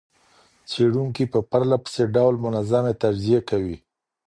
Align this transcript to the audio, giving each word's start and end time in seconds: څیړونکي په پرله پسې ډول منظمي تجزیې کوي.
څیړونکي 0.69 1.23
په 1.33 1.39
پرله 1.49 1.77
پسې 1.83 2.03
ډول 2.15 2.35
منظمي 2.45 2.93
تجزیې 3.03 3.39
کوي. 3.49 3.77